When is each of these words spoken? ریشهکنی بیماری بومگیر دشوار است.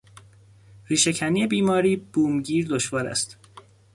ریشهکنی 0.85 1.47
بیماری 1.47 1.95
بومگیر 1.95 2.67
دشوار 2.69 3.07
است. 3.07 3.37